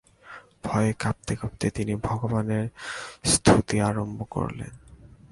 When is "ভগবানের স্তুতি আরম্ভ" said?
1.95-4.19